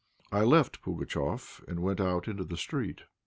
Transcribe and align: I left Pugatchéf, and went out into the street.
I 0.31 0.43
left 0.43 0.81
Pugatchéf, 0.81 1.63
and 1.67 1.79
went 1.83 2.01
out 2.01 2.27
into 2.27 2.43
the 2.43 2.57
street. 2.57 3.03